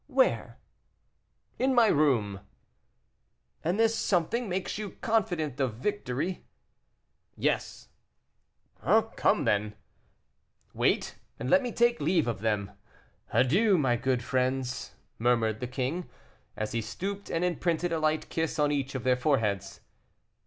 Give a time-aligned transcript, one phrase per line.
[0.07, 0.57] "Where?"
[1.59, 2.39] "In my room."
[3.63, 6.47] "And this something makes you confident of victory?"
[7.37, 7.89] "Yes."
[8.83, 9.75] "Come, then."
[10.73, 12.71] "Wait, and let me take leave of them.
[13.31, 16.09] Adieu, my good friends," murmured the king,
[16.57, 19.81] as he stooped and imprinted a light kiss on each of their foreheads.